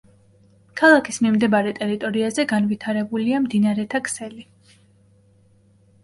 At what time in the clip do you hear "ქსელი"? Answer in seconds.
4.09-4.47